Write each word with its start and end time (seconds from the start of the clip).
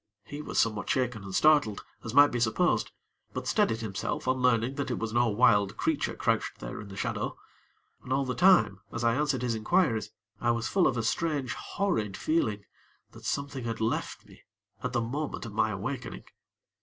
He 0.23 0.41
was 0.41 0.57
somewhat 0.57 0.89
shaken 0.89 1.23
and 1.23 1.35
startled, 1.35 1.83
as 2.03 2.11
might 2.11 2.31
be 2.31 2.39
supposed; 2.39 2.89
but 3.33 3.45
steadied 3.45 3.81
himself 3.81 4.27
on 4.27 4.37
learning 4.41 4.73
that 4.73 4.89
it 4.89 4.97
was 4.97 5.13
no 5.13 5.27
wild 5.29 5.77
creature 5.77 6.15
crouched 6.15 6.57
there 6.57 6.81
in 6.81 6.87
the 6.87 6.97
shadow; 6.97 7.37
and 8.01 8.11
all 8.11 8.25
the 8.25 8.33
time, 8.33 8.79
as 8.91 9.03
I 9.03 9.13
answered 9.13 9.43
his 9.43 9.53
inquiries, 9.53 10.09
I 10.39 10.49
was 10.49 10.67
full 10.67 10.87
of 10.87 10.97
a 10.97 11.03
strange, 11.03 11.53
horrid 11.53 12.17
feeling 12.17 12.65
that 13.11 13.25
something 13.25 13.65
had 13.65 13.79
left 13.79 14.25
me 14.25 14.41
at 14.81 14.93
the 14.93 15.01
moment 15.01 15.45
of 15.45 15.53
my 15.53 15.69
awakening. 15.69 16.23